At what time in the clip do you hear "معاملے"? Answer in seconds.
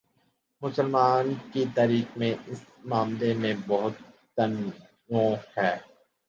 2.85-3.33